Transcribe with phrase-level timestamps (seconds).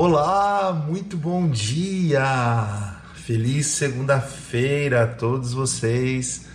[0.00, 2.22] Olá, muito bom dia!
[3.14, 6.46] Feliz segunda-feira a todos vocês.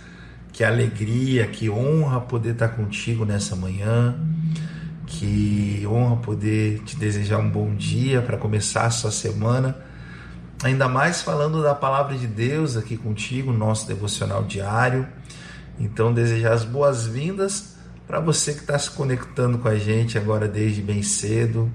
[0.50, 4.18] Que alegria, que honra poder estar contigo nessa manhã.
[5.06, 9.76] Que honra poder te desejar um bom dia para começar a sua semana.
[10.62, 15.06] Ainda mais falando da palavra de Deus aqui contigo, nosso devocional diário.
[15.78, 20.80] Então, desejar as boas-vindas para você que está se conectando com a gente agora desde
[20.80, 21.70] bem cedo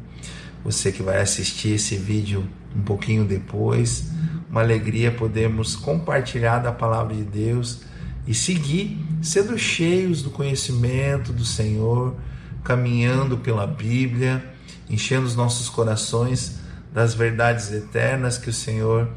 [0.63, 4.11] você que vai assistir esse vídeo um pouquinho depois.
[4.49, 7.81] Uma alegria podermos compartilhar da palavra de Deus
[8.27, 12.15] e seguir sendo cheios do conhecimento do Senhor,
[12.63, 14.43] caminhando pela Bíblia,
[14.89, 16.59] enchendo os nossos corações
[16.93, 19.09] das verdades eternas que o Senhor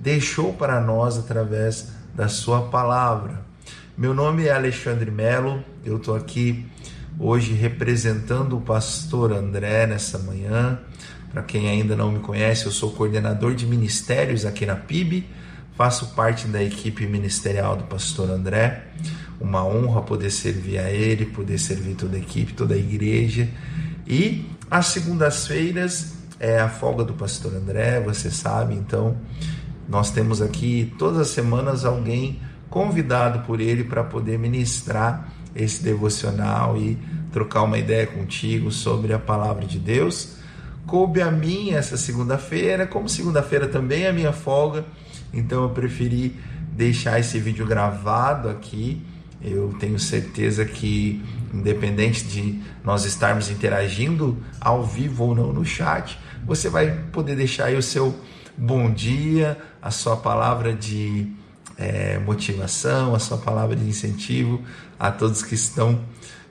[0.00, 3.40] deixou para nós através da sua palavra.
[3.96, 6.66] Meu nome é Alexandre Melo, eu estou aqui
[7.18, 10.80] hoje representando o pastor André nessa manhã.
[11.30, 15.26] Para quem ainda não me conhece, eu sou coordenador de ministérios aqui na PIB,
[15.76, 18.88] faço parte da equipe ministerial do pastor André.
[19.40, 23.48] Uma honra poder servir a ele, poder servir toda a equipe, toda a igreja.
[24.06, 29.16] E às segundas-feiras é a folga do pastor André, você sabe, então
[29.88, 36.76] nós temos aqui todas as semanas alguém convidado por ele para poder ministrar esse devocional
[36.76, 36.98] e
[37.32, 40.36] trocar uma ideia contigo sobre a palavra de Deus.
[40.86, 44.84] Coube a mim essa segunda-feira, como segunda-feira também é minha folga,
[45.32, 46.36] então eu preferi
[46.72, 49.02] deixar esse vídeo gravado aqui.
[49.40, 56.18] Eu tenho certeza que, independente de nós estarmos interagindo ao vivo ou não no chat,
[56.44, 58.14] você vai poder deixar aí o seu
[58.56, 61.32] bom dia, a sua palavra de
[61.76, 64.62] é, motivação, a sua palavra de incentivo
[64.98, 66.04] a todos que estão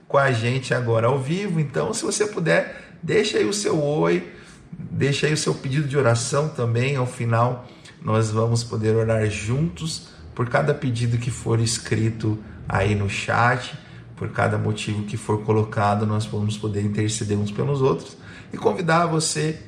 [0.07, 1.59] com a gente agora ao vivo.
[1.59, 4.31] Então, se você puder, deixa aí o seu oi,
[4.71, 6.95] deixa aí o seu pedido de oração também.
[6.95, 7.67] Ao final,
[8.01, 12.37] nós vamos poder orar juntos por cada pedido que for escrito
[12.67, 13.77] aí no chat,
[14.15, 18.17] por cada motivo que for colocado, nós vamos poder interceder uns pelos outros
[18.53, 19.59] e convidar você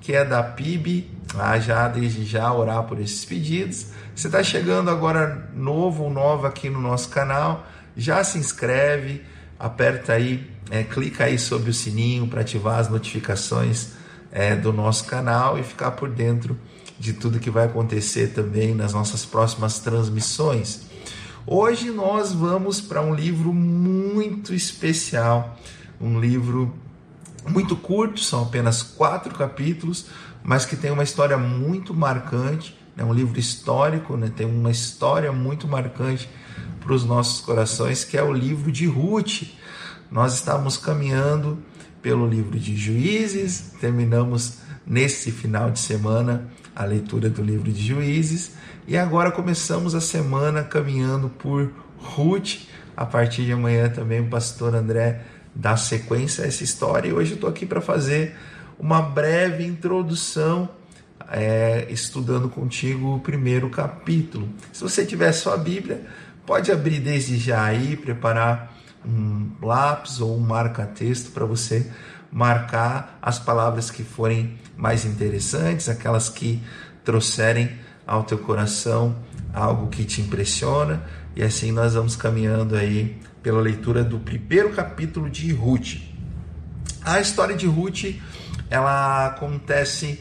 [0.00, 3.86] que é da PIB a já desde já orar por esses pedidos.
[4.14, 9.22] Você está chegando agora novo ou nova aqui no nosso canal, já se inscreve,
[9.58, 13.92] aperta aí, é, clica aí sobre o sininho para ativar as notificações
[14.32, 16.58] é, do nosso canal e ficar por dentro
[16.98, 20.82] de tudo que vai acontecer também nas nossas próximas transmissões.
[21.46, 25.58] Hoje nós vamos para um livro muito especial,
[26.00, 26.72] um livro
[27.48, 30.06] muito curto, são apenas quatro capítulos,
[30.42, 32.78] mas que tem uma história muito marcante.
[32.96, 34.30] É um livro histórico, né?
[34.34, 36.28] tem uma história muito marcante
[36.80, 39.42] para os nossos corações, que é o livro de Ruth.
[40.10, 41.58] Nós estávamos caminhando
[42.02, 48.52] pelo livro de Juízes, terminamos nesse final de semana a leitura do livro de Juízes
[48.88, 52.66] e agora começamos a semana caminhando por Ruth.
[52.96, 55.20] A partir de amanhã também o pastor André
[55.54, 58.36] dá sequência a essa história e hoje eu estou aqui para fazer
[58.80, 60.68] uma breve introdução
[61.30, 64.48] é, estudando contigo o primeiro capítulo.
[64.72, 66.06] Se você tiver sua Bíblia,
[66.50, 68.76] Pode abrir desde já aí, preparar
[69.06, 71.88] um lápis ou um marca-texto para você
[72.28, 76.60] marcar as palavras que forem mais interessantes, aquelas que
[77.04, 77.70] trouxerem
[78.04, 79.14] ao teu coração
[79.54, 81.04] algo que te impressiona,
[81.36, 85.98] e assim nós vamos caminhando aí pela leitura do primeiro capítulo de Ruth.
[87.02, 88.16] A história de Ruth,
[88.70, 90.20] ela acontece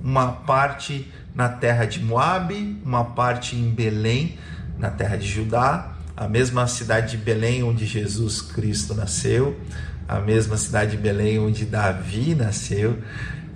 [0.00, 4.38] uma parte na terra de Moabe, uma parte em Belém,
[4.78, 9.58] na terra de Judá, a mesma cidade de Belém onde Jesus Cristo nasceu,
[10.06, 12.98] a mesma cidade de Belém onde Davi nasceu.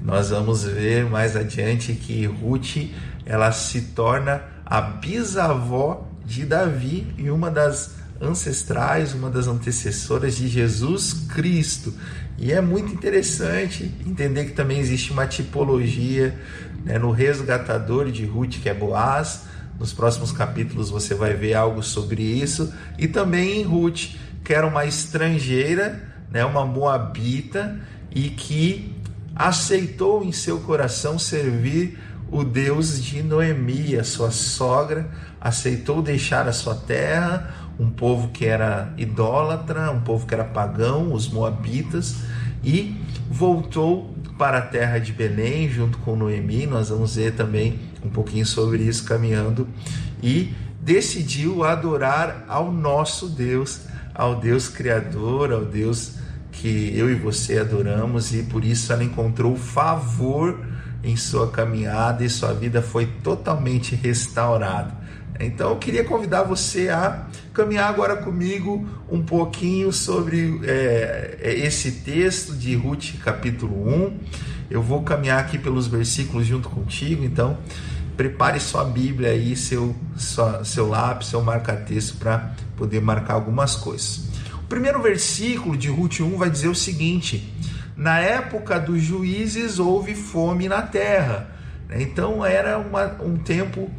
[0.03, 2.91] Nós vamos ver mais adiante que Ruth
[3.25, 10.49] ela se torna a bisavó de Davi e uma das ancestrais, uma das antecessoras de
[10.49, 11.93] Jesus Cristo.
[12.43, 16.37] E é muito interessante entender que também existe uma tipologia
[16.85, 19.45] né, no resgatador de Ruth, que é Boaz,
[19.79, 22.75] nos próximos capítulos você vai ver algo sobre isso.
[22.99, 26.03] E também em Ruth, que era uma estrangeira,
[26.33, 27.79] né, uma moabita,
[28.11, 28.93] e que
[29.37, 31.97] aceitou em seu coração servir
[32.29, 35.09] o Deus de Noemi, a sua sogra,
[35.41, 41.13] aceitou deixar a sua terra, um povo que era idólatra, um povo que era pagão,
[41.13, 42.17] os moabitas,
[42.63, 42.97] e
[43.31, 46.67] voltou para a terra de Belém junto com Noemi.
[46.67, 49.69] Nós vamos ver também um pouquinho sobre isso caminhando
[50.23, 53.83] e decidiu adorar ao nosso Deus,
[54.15, 56.17] ao Deus criador, ao Deus
[56.51, 60.61] que eu e você adoramos e por isso ela encontrou favor
[61.03, 64.95] em sua caminhada e sua vida foi totalmente restaurada.
[65.41, 71.93] Então eu queria convidar você a caminhar agora comigo um pouquinho sobre é, é esse
[71.93, 74.19] texto de Ruth, capítulo 1.
[74.71, 77.59] Eu vou caminhar aqui pelos versículos junto contigo, então
[78.17, 84.29] prepare sua Bíblia aí, seu, sua, seu lápis, seu marca-texto para poder marcar algumas coisas.
[84.55, 87.53] O primeiro versículo de Ruth 1 vai dizer o seguinte:
[87.95, 91.51] Na época dos juízes houve fome na terra.
[91.95, 93.91] Então era uma, um tempo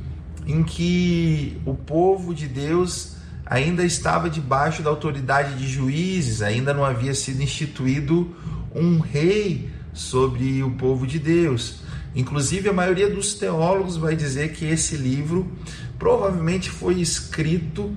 [0.47, 3.13] em que o povo de Deus
[3.53, 8.35] ainda estava debaixo da autoridade de juízes, ainda não havia sido instituído
[8.73, 11.83] um rei sobre o povo de Deus.
[12.15, 15.51] Inclusive, a maioria dos teólogos vai dizer que esse livro
[15.99, 17.95] provavelmente foi escrito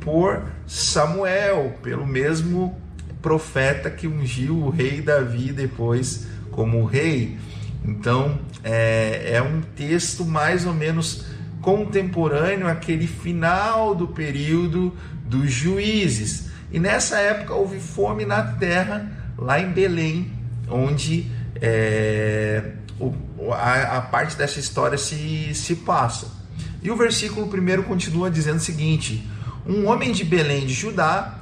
[0.00, 2.80] por Samuel, pelo mesmo
[3.20, 7.36] profeta que ungiu o rei Davi depois como rei.
[7.84, 11.26] Então, é, é um texto mais ou menos
[11.64, 14.92] contemporâneo àquele final do período
[15.24, 16.50] dos juízes.
[16.70, 20.30] E nessa época houve fome na terra, lá em Belém,
[20.68, 23.14] onde é, o,
[23.50, 26.28] a, a, parte dessa história se, se passa.
[26.82, 29.26] E o versículo primeiro continua dizendo o seguinte:
[29.66, 31.38] Um homem de Belém de Judá,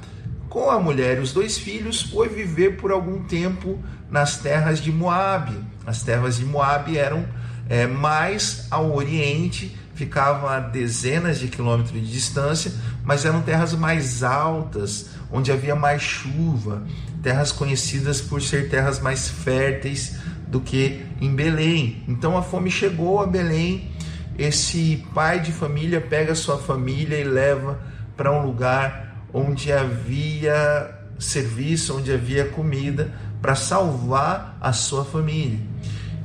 [0.47, 3.77] com a mulher e os dois filhos, foi viver por algum tempo
[4.09, 5.57] nas terras de Moabe.
[5.85, 7.25] As terras de Moabe eram
[7.67, 12.71] é, mais ao oriente ficavam a dezenas de quilômetros de distância,
[13.03, 16.83] mas eram terras mais altas, onde havia mais chuva,
[17.21, 20.17] terras conhecidas por ser terras mais férteis
[20.47, 22.03] do que em Belém.
[22.07, 23.91] Então a fome chegou a Belém.
[24.37, 27.79] Esse pai de família pega sua família e leva
[28.17, 33.11] para um lugar onde havia serviço, onde havia comida,
[33.41, 35.72] para salvar a sua família.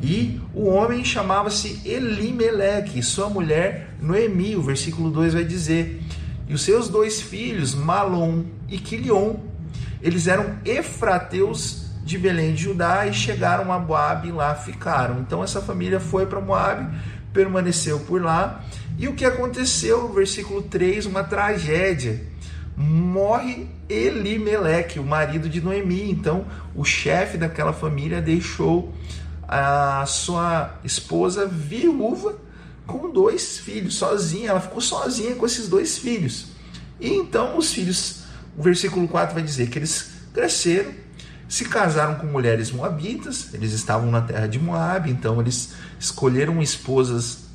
[0.00, 6.00] E o homem chamava-se Elimeleque, sua mulher Noemi, o versículo 2 vai dizer.
[6.48, 9.34] E os seus dois filhos, Malom e Quilion,
[10.00, 15.20] eles eram efrateus de Belém de Judá e chegaram a Moab e lá ficaram.
[15.20, 16.88] Então essa família foi para Moab,
[17.32, 18.64] permaneceu por lá.
[18.96, 22.22] E o que aconteceu versículo 3, uma tragédia.
[22.76, 26.10] Morre Elimeleque, o marido de Noemi.
[26.10, 28.94] Então o chefe daquela família deixou
[29.48, 32.36] a sua esposa viúva
[32.86, 36.48] com dois filhos, sozinha, ela ficou sozinha com esses dois filhos.
[37.00, 38.24] E então os filhos,
[38.56, 40.92] o versículo 4 vai dizer que eles cresceram,
[41.48, 47.46] se casaram com mulheres moabitas, eles estavam na terra de Moab, então eles escolheram esposas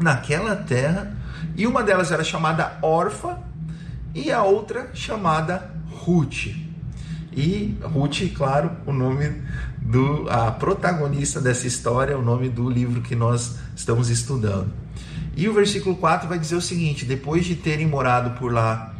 [0.00, 1.14] naquela terra,
[1.54, 3.38] e uma delas era chamada Orfa
[4.14, 6.46] e a outra chamada Ruth.
[7.32, 9.42] E Ruth, claro, o nome
[9.88, 14.70] do a protagonista dessa história, o nome do livro que nós estamos estudando.
[15.34, 18.94] E o versículo 4 vai dizer o seguinte: depois de terem morado por lá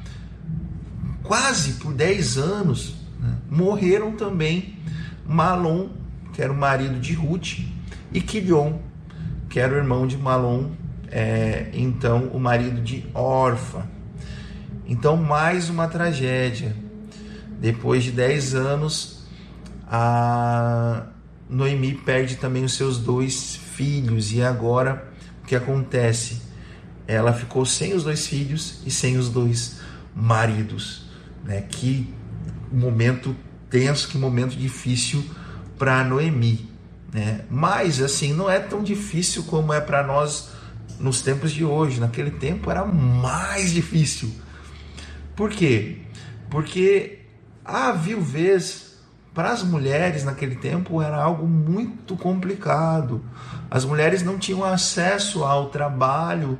[1.22, 4.76] quase por 10 anos, né, morreram também
[5.26, 5.90] Malom,
[6.32, 7.58] que era o marido de Ruth,
[8.10, 8.78] e Quilion,
[9.50, 10.70] que era o irmão de Malom,
[11.10, 13.86] é, então o marido de Orfa.
[14.86, 16.74] Então, mais uma tragédia.
[17.60, 19.17] Depois de 10 anos,
[19.90, 21.06] a
[21.48, 25.10] Noemi perde também os seus dois filhos e agora
[25.42, 26.42] o que acontece?
[27.06, 29.80] Ela ficou sem os dois filhos e sem os dois
[30.14, 31.06] maridos,
[31.42, 31.62] né?
[31.62, 32.12] Que
[32.70, 33.34] momento
[33.70, 35.24] tenso, que momento difícil
[35.78, 36.68] para Noemi,
[37.10, 37.46] né?
[37.48, 40.50] Mas assim, não é tão difícil como é para nós
[41.00, 41.98] nos tempos de hoje.
[41.98, 44.30] Naquele tempo era mais difícil.
[45.34, 45.98] Por quê?
[46.50, 47.20] Porque
[47.64, 48.87] a viuvez
[49.38, 53.22] para as mulheres naquele tempo era algo muito complicado.
[53.70, 56.58] As mulheres não tinham acesso ao trabalho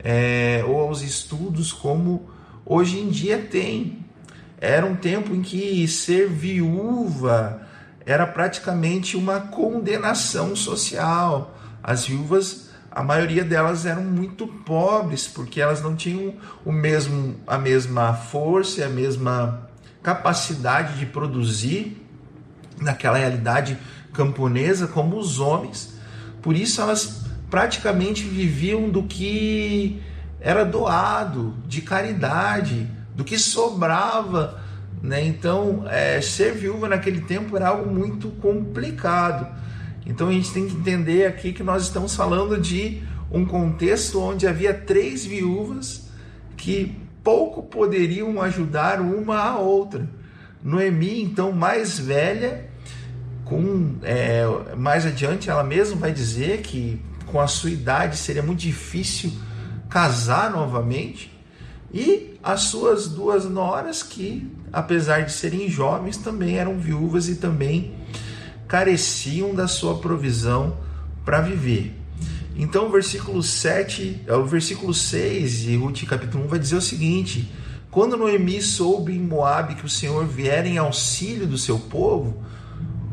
[0.00, 2.28] é, ou aos estudos como
[2.66, 4.04] hoje em dia tem.
[4.60, 7.62] Era um tempo em que ser viúva
[8.04, 11.56] era praticamente uma condenação social.
[11.82, 17.56] As viúvas, a maioria delas eram muito pobres porque elas não tinham o mesmo a
[17.56, 19.66] mesma força, a mesma
[20.06, 22.00] capacidade de produzir
[22.80, 23.76] naquela realidade
[24.12, 25.98] camponesa como os homens.
[26.40, 30.00] Por isso elas praticamente viviam do que
[30.40, 34.62] era doado, de caridade, do que sobrava.
[35.02, 35.26] Né?
[35.26, 39.48] Então, é, ser viúva naquele tempo era algo muito complicado.
[40.06, 44.46] Então, a gente tem que entender aqui que nós estamos falando de um contexto onde
[44.46, 46.08] havia três viúvas
[46.56, 50.08] que pouco poderiam ajudar uma a outra.
[50.62, 52.70] Noemi, então mais velha,
[53.44, 54.44] com é,
[54.76, 59.32] mais adiante ela mesma vai dizer que com a sua idade seria muito difícil
[59.88, 61.36] casar novamente
[61.92, 67.92] e as suas duas noras que apesar de serem jovens também eram viúvas e também
[68.68, 70.76] careciam da sua provisão
[71.24, 71.92] para viver.
[72.58, 76.80] Então o versículo 7, é, o versículo 6 de Ruth capítulo 1 vai dizer o
[76.80, 77.52] seguinte:
[77.90, 82.42] Quando Noemi soube em Moabe que o Senhor viera em auxílio do seu povo,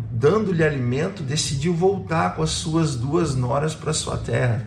[0.10, 4.66] dando-lhe alimento, decidiu voltar com as suas duas noras para sua terra.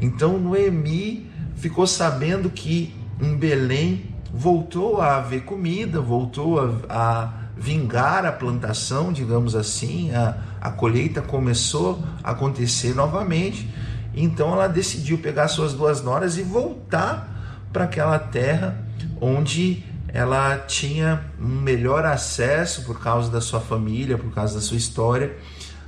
[0.00, 8.24] Então Noemi ficou sabendo que em Belém voltou a haver comida, voltou a, a vingar
[8.24, 13.68] a plantação, digamos assim, a, a colheita começou a acontecer novamente.
[14.14, 18.76] Então ela decidiu pegar suas duas noras e voltar para aquela terra
[19.20, 24.76] onde ela tinha um melhor acesso por causa da sua família, por causa da sua
[24.76, 25.36] história,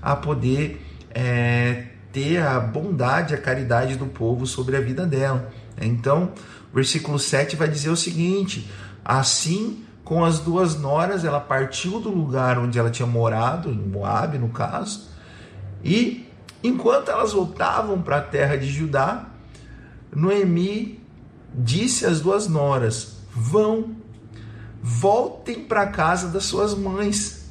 [0.00, 5.50] a poder é, ter a bondade, a caridade do povo sobre a vida dela.
[5.80, 6.32] Então,
[6.72, 8.70] versículo 7 vai dizer o seguinte:
[9.04, 14.36] assim com as duas noras, ela partiu do lugar onde ela tinha morado, em Moab,
[14.36, 15.08] no caso,
[15.82, 16.21] e
[16.62, 19.28] enquanto elas voltavam para a terra de Judá,
[20.14, 21.00] Noemi
[21.54, 23.96] disse às duas noras: Vão,
[24.82, 27.42] voltem para a casa das suas mães.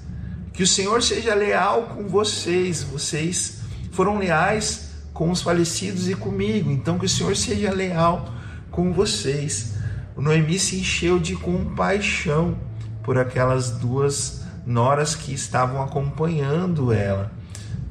[0.54, 2.84] Que o Senhor seja leal com vocês.
[2.84, 6.70] Vocês foram leais com os falecidos e comigo.
[6.70, 8.30] Então que o Senhor seja leal
[8.70, 9.74] com vocês.
[10.16, 12.58] O Noemi se encheu de compaixão
[13.02, 17.32] por aquelas duas noras que estavam acompanhando ela.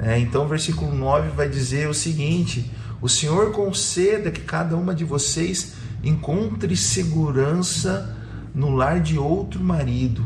[0.02, 4.94] É, então, o versículo 9 vai dizer o seguinte: O Senhor conceda que cada uma
[4.94, 8.16] de vocês encontre segurança
[8.54, 10.24] no lar de outro marido.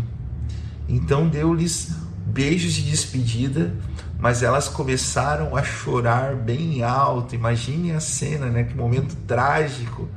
[0.88, 1.92] Então deu-lhes
[2.26, 3.74] beijos de despedida,
[4.18, 7.34] mas elas começaram a chorar bem alto.
[7.34, 8.64] Imagine a cena, né?
[8.64, 10.08] Que momento trágico.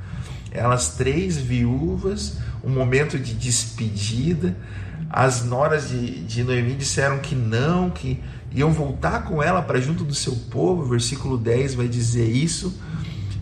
[0.51, 4.55] Elas três viúvas, um momento de despedida.
[5.09, 8.21] As noras de, de Noemi disseram que não, que
[8.59, 10.83] iam voltar com ela para junto do seu povo.
[10.83, 12.77] O versículo 10 vai dizer isso.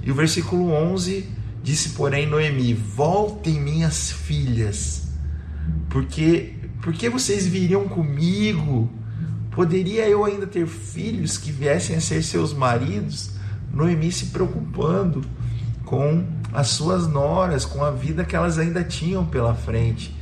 [0.04, 5.08] E o versículo 11 Disse, porém, Noemi: Voltem, minhas filhas,
[5.90, 8.88] porque porque vocês viriam comigo?
[9.50, 13.32] Poderia eu ainda ter filhos que viessem a ser seus maridos?
[13.74, 15.26] Noemi se preocupando
[15.86, 20.15] com as suas noras, com a vida que elas ainda tinham pela frente.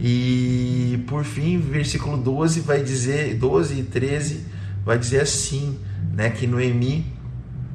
[0.00, 4.46] E por fim, versículo 12 vai dizer, 12 e 13
[4.84, 5.78] vai dizer assim,
[6.12, 7.04] né, que Noemi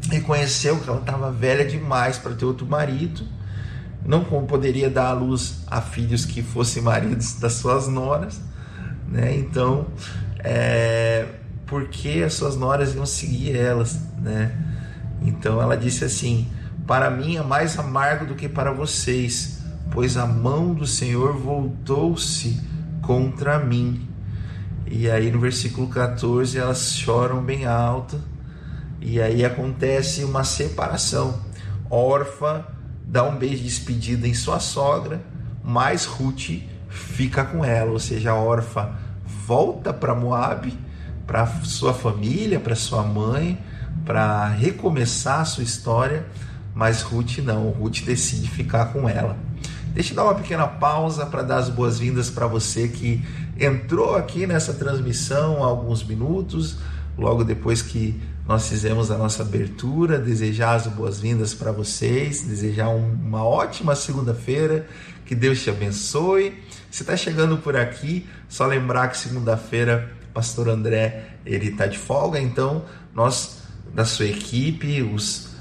[0.10, 3.24] reconheceu que ela estava velha demais para ter outro marido,
[4.03, 8.39] não poderia dar à luz a filhos que fossem maridos das suas noras,
[9.08, 9.36] né?
[9.36, 9.88] Então,
[10.39, 11.25] é,
[11.65, 14.55] porque as suas noras iam seguir elas, né?
[15.22, 16.48] Então ela disse assim:
[16.86, 19.54] Para mim é mais amargo do que para vocês,
[19.92, 22.62] pois a mão do Senhor voltou-se
[23.01, 24.08] contra mim.
[24.88, 28.20] E aí no versículo 14 elas choram bem alto
[29.01, 31.39] e aí acontece uma separação.
[31.89, 32.65] Orfa
[33.06, 35.22] dá um beijo de despedida em sua sogra,
[35.63, 40.75] mas Ruth fica com ela, ou seja, a Orfa volta para Moab,
[41.27, 43.60] para sua família, para sua mãe,
[44.06, 46.25] para recomeçar a sua história,
[46.74, 49.38] mas Ruth não, Ruth decide ficar com ela.
[49.95, 53.23] Deixa eu dar uma pequena pausa para dar as boas-vindas para você que
[53.57, 56.79] entrou aqui nessa transmissão há alguns minutos,
[57.17, 63.09] logo depois que nós fizemos a nossa abertura, desejar as boas-vindas para vocês, desejar um,
[63.13, 64.85] uma ótima segunda-feira,
[65.25, 66.61] que Deus te abençoe.
[66.91, 72.37] Se está chegando por aqui, só lembrar que segunda-feira, Pastor André ele está de folga,
[72.37, 72.83] então
[73.13, 75.54] nós da sua equipe, os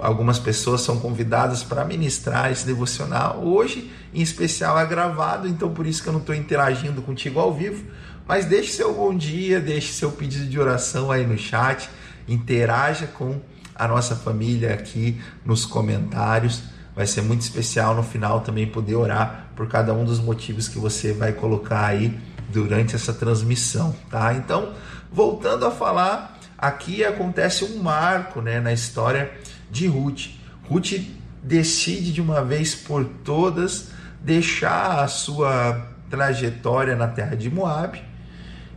[0.00, 3.42] algumas pessoas são convidadas para ministrar esse devocional.
[3.42, 7.52] Hoje, em especial, é gravado, então por isso que eu não estou interagindo contigo ao
[7.52, 7.84] vivo.
[8.26, 11.88] Mas deixe seu bom dia, deixe seu pedido de oração aí no chat
[12.28, 13.40] interaja com
[13.74, 16.62] a nossa família aqui nos comentários.
[16.94, 20.78] Vai ser muito especial no final também poder orar por cada um dos motivos que
[20.78, 24.34] você vai colocar aí durante essa transmissão, tá?
[24.34, 24.72] Então,
[25.10, 29.30] voltando a falar, aqui acontece um marco, né, na história
[29.70, 30.28] de Ruth.
[30.68, 31.00] Ruth
[31.42, 33.88] decide de uma vez por todas
[34.22, 38.02] deixar a sua trajetória na terra de Moab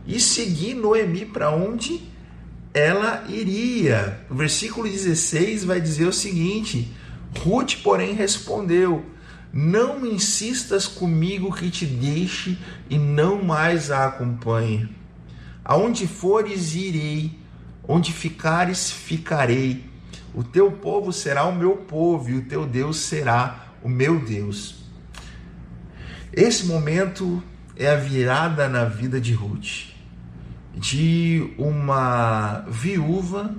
[0.06, 2.00] e seguir Noemi para onde
[2.72, 4.20] ela iria.
[4.30, 6.92] O versículo 16 vai dizer o seguinte:
[7.38, 9.04] Ruth, porém, respondeu:
[9.52, 12.58] Não insistas comigo que te deixe
[12.88, 14.88] e não mais a acompanhe.
[15.64, 17.38] Aonde fores, irei,
[17.86, 19.84] onde ficares, ficarei.
[20.34, 24.84] O teu povo será o meu povo e o teu Deus será o meu Deus.
[26.32, 27.40] Esse momento
[27.76, 29.94] é a virada na vida de Ruth.
[30.74, 33.54] De uma viúva,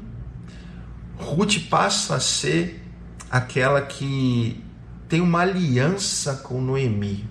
[1.17, 2.84] Ruth passa a ser
[3.32, 4.62] aquela que
[5.08, 7.25] tem uma aliança com Noemi.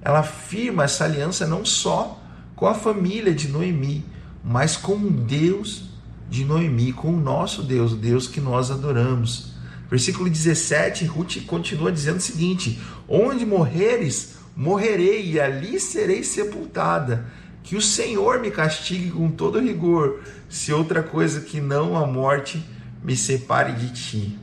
[0.00, 2.18] Ela firma essa aliança não só
[2.56, 4.06] com a família de Noemi,
[4.42, 5.87] mas com Deus
[6.28, 9.52] de Noemi, com o nosso Deus, o Deus que nós adoramos.
[9.90, 17.26] Versículo 17, Ruth continua dizendo o seguinte: Onde morreres, morrerei, e ali serei sepultada.
[17.62, 22.64] Que o Senhor me castigue com todo rigor, se outra coisa que não a morte
[23.02, 24.38] me separe de ti.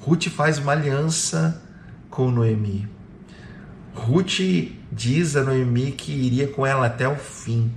[0.00, 1.62] Ruth faz uma aliança
[2.10, 2.88] com Noemi.
[3.94, 4.40] Ruth
[4.90, 7.70] diz a Noemi que iria com ela até o fim.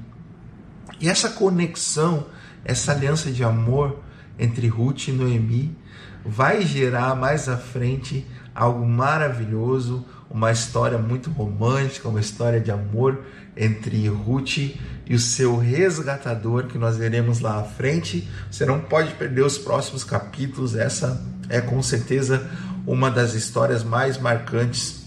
[0.99, 2.27] E essa conexão,
[2.65, 3.99] essa aliança de amor
[4.37, 5.77] entre Ruth e Noemi
[6.25, 13.23] vai gerar mais à frente algo maravilhoso, uma história muito romântica, uma história de amor
[13.55, 18.27] entre Ruth e o seu resgatador que nós veremos lá à frente.
[18.49, 22.49] Você não pode perder os próximos capítulos, essa é com certeza
[22.87, 25.05] uma das histórias mais marcantes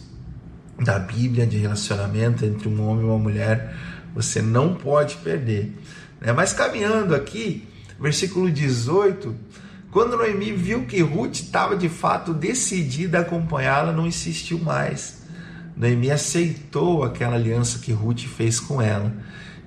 [0.79, 3.75] da Bíblia de relacionamento entre um homem e uma mulher.
[4.15, 5.77] Você não pode perder.
[6.21, 6.33] Né?
[6.33, 7.67] Mas caminhando aqui,
[7.99, 9.35] versículo 18,
[9.91, 15.23] quando Noemi viu que Ruth estava de fato decidida a acompanhá-la, não insistiu mais.
[15.77, 19.13] Noemi aceitou aquela aliança que Ruth fez com ela.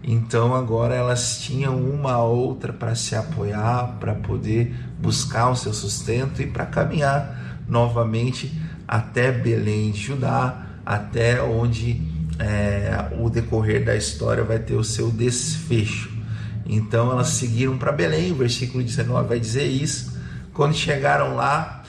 [0.03, 5.73] Então agora elas tinham uma a outra para se apoiar, para poder buscar o seu
[5.73, 8.51] sustento e para caminhar novamente
[8.87, 12.01] até Belém Judá, até onde
[12.37, 16.20] é, o decorrer da história vai ter o seu desfecho.
[16.65, 20.17] Então elas seguiram para Belém, o versículo 19 vai dizer isso.
[20.53, 21.83] Quando chegaram lá,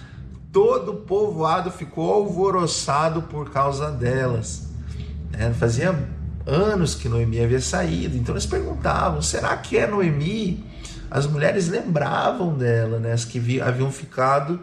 [0.52, 4.68] todo o povoado ficou alvoroçado por causa delas.
[5.32, 5.96] É, fazia
[6.46, 10.64] anos que Noemi havia saído, então eles perguntavam: será que é Noemi?
[11.11, 14.61] As mulheres lembravam dela, né, as que haviam ficado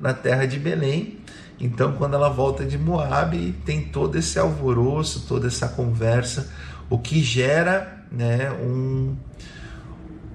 [0.00, 1.18] na terra de Belém.
[1.60, 6.50] Então, quando ela volta de Moab, tem todo esse alvoroço, toda essa conversa,
[6.90, 9.16] o que gera né, um,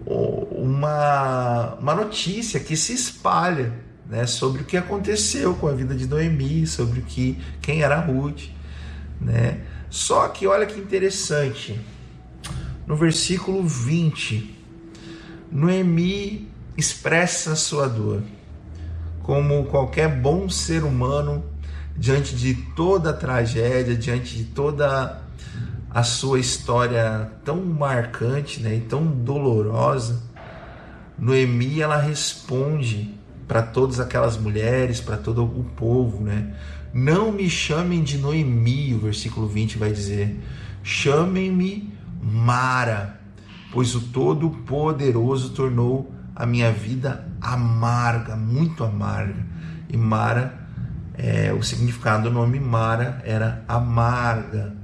[0.06, 3.72] uma, uma notícia que se espalha
[4.10, 8.00] né, sobre o que aconteceu com a vida de Noemi, sobre o que, quem era
[8.00, 8.50] Ruth.
[9.22, 9.62] Né?
[9.90, 11.80] Só que olha que interessante,
[12.86, 14.56] no versículo 20,
[15.52, 18.22] Noemi expressa sua dor,
[19.24, 21.44] como qualquer bom ser humano,
[21.96, 25.27] diante de toda a tragédia, diante de toda
[25.90, 30.22] a sua história tão marcante né, e tão dolorosa,
[31.18, 36.54] Noemi ela responde para todas aquelas mulheres, para todo o povo, né?
[36.94, 40.40] Não me chamem de Noemi, o versículo 20 vai dizer.
[40.84, 43.20] Chamem-me Mara,
[43.72, 49.46] pois o Todo-Poderoso tornou a minha vida amarga, muito amarga.
[49.90, 50.68] E Mara,
[51.16, 54.77] é, o significado do nome Mara era amarga.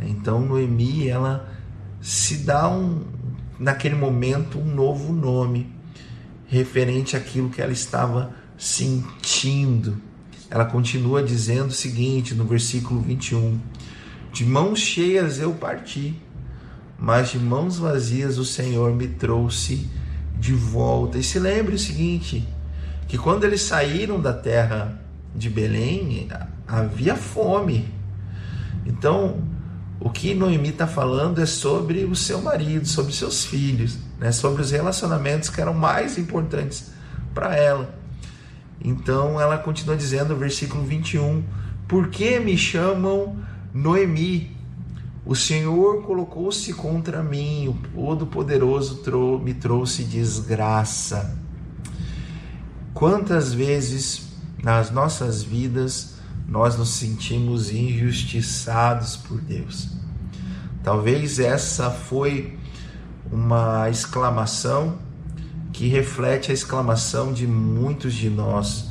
[0.00, 1.48] Então Noemi, ela
[2.00, 3.02] se dá um,
[3.58, 5.74] naquele momento um novo nome
[6.46, 10.00] referente àquilo que ela estava sentindo.
[10.50, 13.58] Ela continua dizendo o seguinte no versículo 21:
[14.32, 16.14] De mãos cheias eu parti,
[16.98, 19.90] mas de mãos vazias o Senhor me trouxe
[20.38, 21.18] de volta.
[21.18, 22.46] E se lembre o seguinte:
[23.08, 25.00] que quando eles saíram da terra
[25.34, 26.28] de Belém,
[26.66, 27.88] havia fome.
[28.84, 29.42] Então,
[29.98, 34.30] o que Noemi está falando é sobre o seu marido, sobre seus filhos, né?
[34.30, 36.90] sobre os relacionamentos que eram mais importantes
[37.34, 37.94] para ela.
[38.84, 41.42] Então ela continua dizendo no versículo 21:
[41.88, 43.36] Por que me chamam
[43.72, 44.54] Noemi?
[45.24, 49.02] O Senhor colocou-se contra mim, o Todo-Poderoso
[49.42, 51.36] me trouxe desgraça.
[52.94, 54.28] Quantas vezes
[54.62, 56.15] nas nossas vidas
[56.48, 59.88] nós nos sentimos injustiçados por Deus?
[60.82, 62.56] Talvez essa foi
[63.30, 64.98] uma exclamação
[65.72, 68.86] que reflete a exclamação de muitos de nós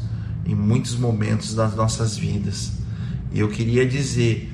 [0.46, 2.74] em muitos momentos das nossas vidas.
[3.32, 4.54] E eu queria dizer,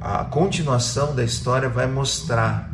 [0.00, 2.72] a continuação da história vai mostrar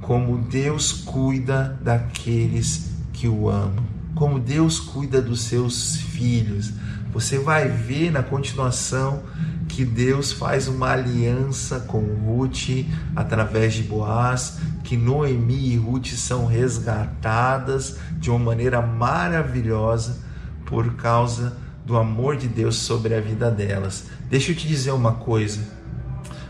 [0.00, 6.72] como Deus cuida daqueles que o amam, como Deus cuida dos seus filhos.
[7.12, 9.22] Você vai ver na continuação
[9.68, 16.46] que Deus faz uma aliança com Ruth através de Boaz, que Noemi e Ruth são
[16.46, 20.18] resgatadas de uma maneira maravilhosa
[20.66, 24.04] por causa do amor de Deus sobre a vida delas.
[24.28, 25.60] Deixa eu te dizer uma coisa.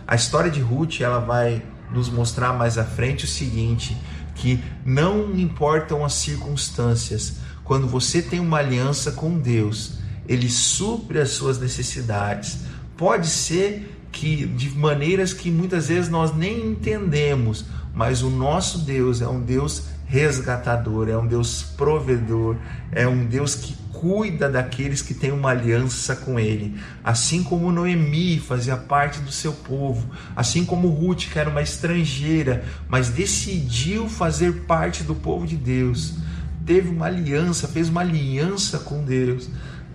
[0.07, 3.97] A história de Ruth, ela vai nos mostrar mais à frente o seguinte,
[4.35, 9.98] que não importam as circunstâncias, quando você tem uma aliança com Deus,
[10.29, 12.59] ele supre as suas necessidades.
[12.97, 17.65] Pode ser que de maneiras que muitas vezes nós nem entendemos,
[17.95, 22.57] mas o nosso Deus é um Deus resgatador, é um Deus provedor,
[22.93, 26.79] é um Deus que cuida daqueles que têm uma aliança com ele.
[27.03, 32.65] Assim como Noemi fazia parte do seu povo, assim como Ruth, que era uma estrangeira,
[32.89, 36.15] mas decidiu fazer parte do povo de Deus,
[36.65, 39.49] teve uma aliança, fez uma aliança com Deus.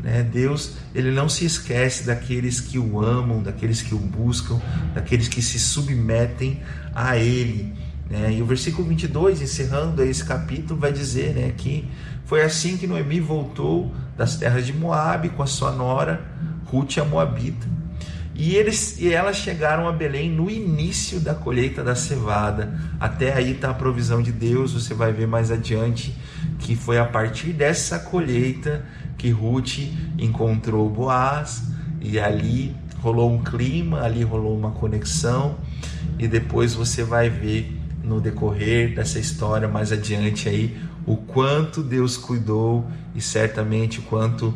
[0.03, 0.21] Né?
[0.21, 4.59] Deus, ele não se esquece daqueles que o amam, daqueles que o buscam,
[4.93, 6.61] daqueles que se submetem
[6.93, 7.73] a ele.
[8.09, 8.33] Né?
[8.33, 11.87] E o versículo 22, encerrando esse capítulo, vai dizer né, que
[12.25, 16.21] foi assim que Noemi voltou das terras de Moabe com a sua nora,
[16.65, 17.65] Ruth a Moabita.
[18.35, 22.79] E, eles, e elas chegaram a Belém no início da colheita da cevada.
[22.99, 24.73] Até aí está a provisão de Deus.
[24.73, 26.15] Você vai ver mais adiante
[26.57, 28.83] que foi a partir dessa colheita
[29.23, 29.79] que Ruth
[30.19, 31.63] encontrou Boaz
[32.01, 35.55] e ali rolou um clima, ali rolou uma conexão.
[36.19, 42.17] E depois você vai ver no decorrer dessa história mais adiante aí o quanto Deus
[42.17, 44.53] cuidou e certamente o quanto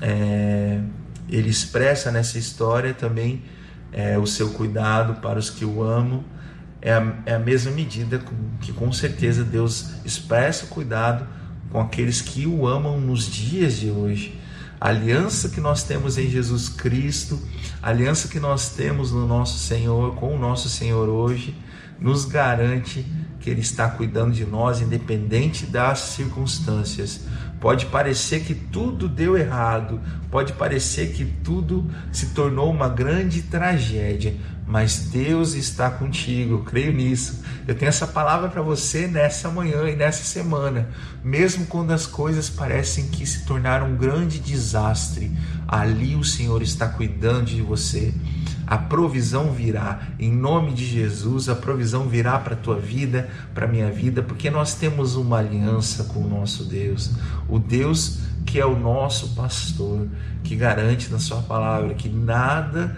[0.00, 0.80] é,
[1.28, 3.44] ele expressa nessa história também
[3.92, 6.24] é, o seu cuidado para os que o amam.
[6.82, 8.20] É a, é a mesma medida
[8.60, 11.37] que com certeza Deus expressa o cuidado
[11.70, 14.38] com aqueles que o amam nos dias de hoje.
[14.80, 17.40] A aliança que nós temos em Jesus Cristo,
[17.82, 21.54] a aliança que nós temos no nosso Senhor, com o nosso Senhor hoje,
[22.00, 23.04] nos garante
[23.40, 27.22] que Ele está cuidando de nós, independente das circunstâncias.
[27.60, 34.36] Pode parecer que tudo deu errado, pode parecer que tudo se tornou uma grande tragédia,
[34.64, 37.42] mas Deus está contigo, eu creio nisso.
[37.66, 40.88] Eu tenho essa palavra para você nessa manhã e nessa semana.
[41.24, 45.32] Mesmo quando as coisas parecem que se tornaram um grande desastre,
[45.66, 48.14] ali o Senhor está cuidando de você.
[48.68, 53.64] A provisão virá, em nome de Jesus, a provisão virá para a tua vida, para
[53.64, 57.12] a minha vida, porque nós temos uma aliança com o nosso Deus,
[57.48, 60.06] o Deus que é o nosso pastor,
[60.44, 62.94] que garante na Sua palavra que nada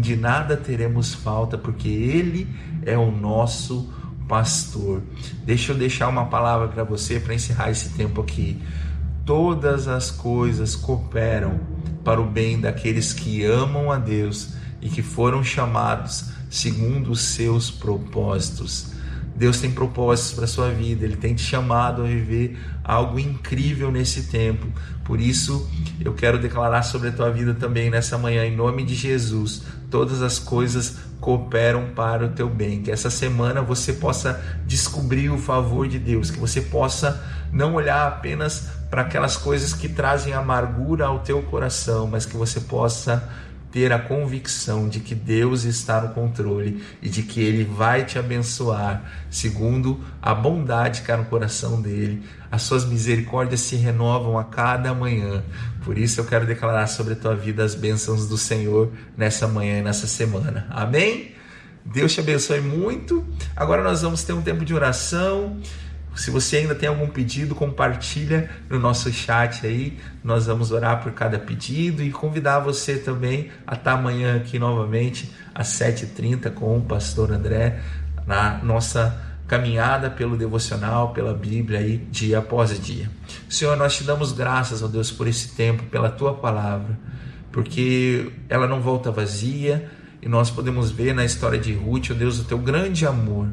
[0.00, 2.46] de nada teremos falta, porque Ele
[2.86, 3.92] é o nosso
[4.28, 5.02] pastor.
[5.44, 8.62] Deixa eu deixar uma palavra para você para encerrar esse tempo aqui.
[9.24, 11.58] Todas as coisas cooperam
[12.04, 17.70] para o bem daqueles que amam a Deus e que foram chamados segundo os seus
[17.70, 18.98] propósitos.
[19.38, 23.90] Deus tem propósitos para a sua vida, Ele tem te chamado a viver algo incrível
[23.92, 24.66] nesse tempo.
[25.04, 28.96] Por isso, eu quero declarar sobre a tua vida também nessa manhã, em nome de
[28.96, 29.62] Jesus.
[29.90, 32.82] Todas as coisas cooperam para o teu bem.
[32.82, 38.08] Que essa semana você possa descobrir o favor de Deus, que você possa não olhar
[38.08, 43.28] apenas para aquelas coisas que trazem amargura ao teu coração, mas que você possa
[43.70, 48.18] ter a convicção de que Deus está no controle e de que Ele vai te
[48.18, 52.22] abençoar segundo a bondade que há no coração dele.
[52.50, 55.44] As suas misericórdias se renovam a cada manhã.
[55.84, 59.78] Por isso eu quero declarar sobre a tua vida as bênçãos do Senhor nessa manhã
[59.78, 60.66] e nessa semana.
[60.70, 61.34] Amém?
[61.84, 63.26] Deus te abençoe muito.
[63.56, 65.58] Agora nós vamos ter um tempo de oração.
[66.18, 69.96] Se você ainda tem algum pedido, compartilha no nosso chat aí.
[70.24, 75.32] Nós vamos orar por cada pedido e convidar você também a estar amanhã aqui novamente
[75.54, 77.78] às 7h30 com o pastor André
[78.26, 83.08] na nossa caminhada pelo devocional, pela Bíblia aí, dia após dia.
[83.48, 86.98] Senhor, nós te damos graças, ó Deus, por esse tempo, pela tua palavra,
[87.52, 89.88] porque ela não volta vazia
[90.20, 93.46] e nós podemos ver na história de Ruth, ó Deus, o teu grande amor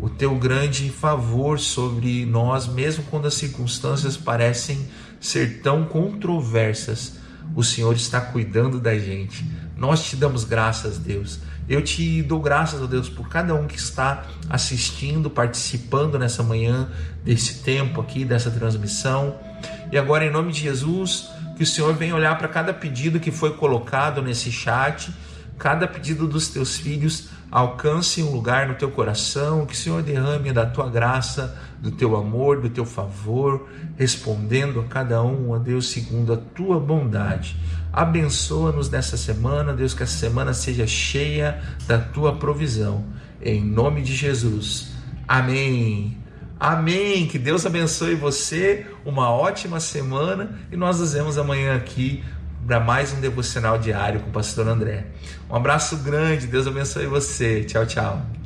[0.00, 4.88] o teu grande favor sobre nós, mesmo quando as circunstâncias parecem
[5.20, 7.18] ser tão controversas.
[7.54, 9.44] O Senhor está cuidando da gente.
[9.76, 11.40] Nós te damos graças, Deus.
[11.68, 16.88] Eu te dou graças a Deus por cada um que está assistindo, participando nessa manhã
[17.22, 19.38] desse tempo aqui, dessa transmissão.
[19.92, 23.30] E agora, em nome de Jesus, que o Senhor venha olhar para cada pedido que
[23.30, 25.12] foi colocado nesse chat,
[25.60, 30.52] cada pedido dos teus filhos alcance um lugar no teu coração, que o Senhor derrame
[30.52, 35.90] da tua graça, do teu amor, do teu favor, respondendo a cada um, a Deus,
[35.90, 37.58] segundo a tua bondade.
[37.92, 43.04] Abençoa-nos nessa semana, Deus, que essa semana seja cheia da tua provisão.
[43.42, 44.92] Em nome de Jesus.
[45.28, 46.16] Amém.
[46.58, 47.26] Amém.
[47.26, 48.86] Que Deus abençoe você.
[49.04, 52.24] Uma ótima semana e nós nos vemos amanhã aqui
[52.66, 55.06] para mais um devocional diário com o pastor André.
[55.48, 56.46] Um abraço grande.
[56.46, 57.64] Deus abençoe você.
[57.64, 58.39] Tchau, tchau.